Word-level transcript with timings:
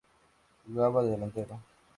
Jugaba 0.65 1.03
de 1.03 1.11
delantero. 1.11 1.61